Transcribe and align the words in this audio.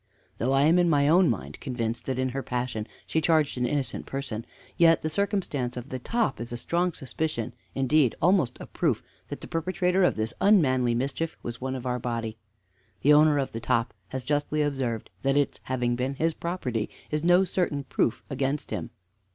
Though 0.39 0.51
I 0.53 0.63
am 0.63 0.79
in 0.79 0.89
my 0.89 1.07
own 1.07 1.29
mind 1.29 1.59
convinced 1.59 2.05
that 2.07 2.17
in 2.17 2.29
her 2.29 2.41
passion 2.41 2.87
she 3.05 3.21
charged 3.21 3.55
an 3.59 3.67
innocent 3.67 4.07
person, 4.07 4.47
yet 4.75 5.03
the 5.03 5.11
circumstance 5.11 5.77
of 5.77 5.89
the 5.89 5.99
top 5.99 6.41
is 6.41 6.51
a 6.51 6.57
strong 6.57 6.91
suspicion 6.93 7.53
indeed, 7.75 8.15
almost 8.19 8.57
a 8.59 8.65
proof 8.65 9.03
that 9.27 9.41
the 9.41 9.47
perpetrator 9.47 10.03
of 10.03 10.15
this 10.15 10.33
unmanly 10.41 10.95
mischief 10.95 11.37
was 11.43 11.61
one 11.61 11.75
of 11.75 11.85
our 11.85 11.99
body. 11.99 12.35
"The 13.01 13.13
owner 13.13 13.37
of 13.37 13.51
the 13.51 13.59
top 13.59 13.93
has 14.07 14.23
justly 14.23 14.63
observed 14.63 15.11
that 15.21 15.37
its 15.37 15.59
having 15.65 15.95
been 15.95 16.15
his 16.15 16.33
property 16.33 16.89
is 17.11 17.23
no 17.23 17.43
certain 17.43 17.83
proof 17.83 18.23
against 18.31 18.71
him. 18.71 18.89